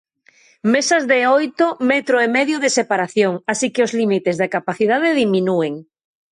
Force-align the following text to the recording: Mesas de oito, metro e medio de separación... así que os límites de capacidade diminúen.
Mesas 0.71 1.03
de 1.11 1.19
oito, 1.37 1.65
metro 1.91 2.15
e 2.25 2.27
medio 2.37 2.57
de 2.63 2.69
separación... 2.77 3.33
así 3.51 3.67
que 3.73 3.85
os 3.87 3.95
límites 3.99 4.35
de 4.41 4.51
capacidade 4.55 5.09
diminúen. 5.21 5.73